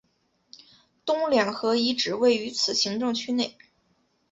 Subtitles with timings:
[1.05, 3.55] 东两河遗址位于此行政区内。